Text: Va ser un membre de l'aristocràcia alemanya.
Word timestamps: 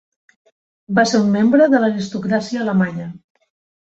Va 0.99 1.03
ser 1.09 1.19
un 1.25 1.27
membre 1.35 1.67
de 1.73 1.81
l'aristocràcia 1.83 2.63
alemanya. 2.65 3.09